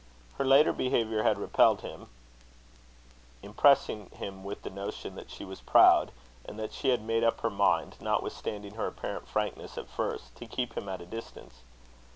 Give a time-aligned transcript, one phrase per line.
[0.39, 2.09] Her later behaviour had repelled him,
[3.43, 6.11] impressing him with the notion that she was proud,
[6.43, 10.47] and that she had made up her mind, notwithstanding her apparent frankness at first, to
[10.47, 11.61] keep him at a distance.